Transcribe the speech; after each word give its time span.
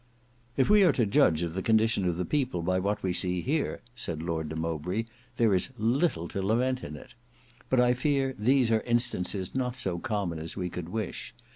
"If 0.57 0.67
we 0.67 0.81
are 0.83 0.91
to 0.93 1.05
judge 1.05 1.43
of 1.43 1.53
the 1.53 1.61
condition 1.61 2.07
of 2.09 2.17
the 2.17 2.25
people 2.25 2.63
by 2.63 2.79
what 2.79 3.03
we 3.03 3.13
see 3.13 3.41
here," 3.41 3.81
said 3.95 4.23
Lord 4.23 4.49
de 4.49 4.55
Mowbray, 4.55 5.05
"there 5.37 5.53
is 5.53 5.69
little 5.77 6.27
to 6.29 6.41
lament 6.41 6.83
in 6.83 6.95
it. 6.95 7.13
But 7.69 7.79
I 7.79 7.93
fear 7.93 8.33
these 8.39 8.71
are 8.71 8.81
instances 8.81 9.53
not 9.53 9.75
so 9.75 9.99
common 9.99 10.39
as 10.39 10.57
we 10.57 10.71
could 10.71 10.89
wish. 10.89 11.35